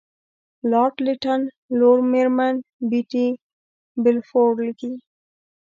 [0.71, 1.41] لارډ لیټن
[1.79, 2.55] لور میرمن
[2.89, 3.27] بیټي
[4.03, 4.93] بالفور لیکي.